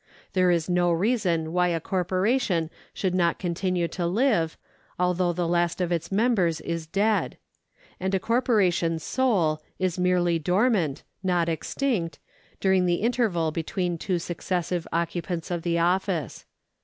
[0.33, 4.57] There is no reason why a cor poration should not continue to live,
[4.97, 7.37] although the last of its members is dead;
[7.99, 12.17] and a corporation sole is merely dormant, not extinct,
[12.59, 16.45] during the interval between two successive occu pants of the office.